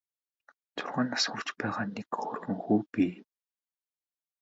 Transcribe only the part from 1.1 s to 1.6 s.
нас хүрч